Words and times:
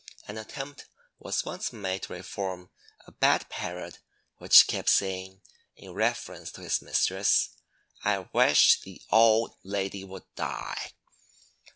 An 0.27 0.35
attempt 0.39 0.87
was 1.19 1.45
once 1.45 1.71
made 1.71 2.01
to 2.01 2.13
reform 2.13 2.71
a 3.05 3.11
bad 3.11 3.47
parrot 3.49 3.99
which 4.37 4.65
kept 4.65 4.89
saying, 4.89 5.43
in 5.75 5.93
reference 5.93 6.51
to 6.53 6.61
his 6.61 6.81
mistress, 6.81 7.49
"I 8.03 8.27
wish 8.33 8.81
the 8.81 8.99
old 9.11 9.53
lady 9.63 10.03
would 10.03 10.23
die." 10.35 10.93